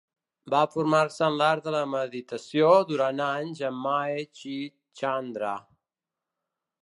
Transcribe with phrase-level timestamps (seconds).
[0.51, 4.57] Va formar-se en l'art de meditació durant anys amb Mae chi
[5.01, 5.53] Chandra.